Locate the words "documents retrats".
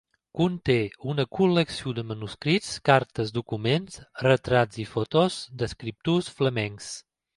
3.35-4.81